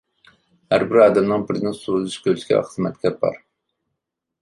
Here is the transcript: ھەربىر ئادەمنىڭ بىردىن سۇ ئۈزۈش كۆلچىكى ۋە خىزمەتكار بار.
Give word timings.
ھەربىر 0.73 1.01
ئادەمنىڭ 1.03 1.45
بىردىن 1.51 1.77
سۇ 1.81 1.99
ئۈزۈش 2.01 2.19
كۆلچىكى 2.27 2.59
ۋە 2.61 2.65
خىزمەتكار 2.73 3.19
بار. 3.25 3.41